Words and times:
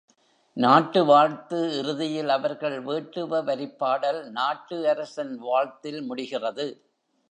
நாட்டு 0.57 1.05
வாழ்த்து 1.05 1.59
இறுதியில் 1.77 2.29
அவர்கள் 2.29 2.77
வேட்டுவ 2.85 3.41
வரிப்பாடல் 3.43 4.23
நாட்டு 4.31 4.77
அரசன் 4.89 5.35
வாழ்த்தில் 5.39 6.01
முடிகிறது. 6.01 6.67